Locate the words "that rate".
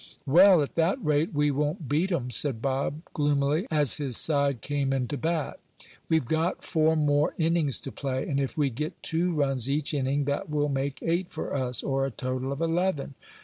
0.73-1.31